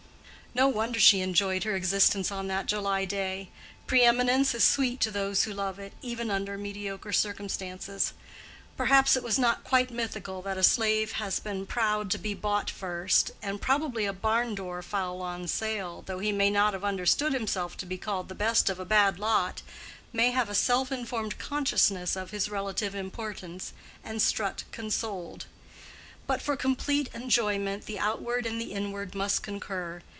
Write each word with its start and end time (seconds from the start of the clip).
No 0.53 0.67
wonder 0.67 0.99
she 0.99 1.21
enjoyed 1.21 1.63
her 1.63 1.77
existence 1.77 2.29
on 2.29 2.47
that 2.47 2.65
July 2.65 3.05
day. 3.05 3.47
Pre 3.87 4.01
eminence 4.03 4.53
is 4.53 4.65
sweet 4.65 4.99
to 4.99 5.09
those 5.09 5.43
who 5.45 5.53
love 5.53 5.79
it, 5.79 5.93
even 6.01 6.29
under 6.29 6.57
mediocre 6.57 7.13
circumstances. 7.13 8.11
Perhaps 8.75 9.15
it 9.15 9.23
was 9.23 9.39
not 9.39 9.63
quite 9.63 9.91
mythical 9.91 10.41
that 10.41 10.57
a 10.57 10.61
slave 10.63 11.13
has 11.13 11.39
been 11.39 11.65
proud 11.65 12.11
to 12.11 12.17
be 12.17 12.33
bought 12.33 12.69
first; 12.69 13.31
and 13.41 13.61
probably 13.61 14.03
a 14.03 14.11
barn 14.11 14.53
door 14.53 14.81
fowl 14.81 15.21
on 15.21 15.47
sale, 15.47 16.03
though 16.05 16.19
he 16.19 16.33
may 16.33 16.49
not 16.49 16.73
have 16.73 16.83
understood 16.83 17.31
himself 17.31 17.77
to 17.77 17.85
be 17.85 17.97
called 17.97 18.27
the 18.27 18.35
best 18.35 18.69
of 18.69 18.77
a 18.77 18.83
bad 18.83 19.19
lot, 19.19 19.61
may 20.11 20.31
have 20.31 20.49
a 20.49 20.53
self 20.53 20.91
informed 20.91 21.39
consciousness 21.39 22.17
of 22.17 22.31
his 22.31 22.49
relative 22.49 22.93
importance, 22.93 23.71
and 24.03 24.21
strut 24.21 24.65
consoled. 24.73 25.45
But 26.27 26.41
for 26.41 26.57
complete 26.57 27.09
enjoyment 27.13 27.85
the 27.85 27.99
outward 27.99 28.45
and 28.45 28.59
the 28.59 28.73
inward 28.73 29.15
must 29.15 29.43
concur. 29.43 30.01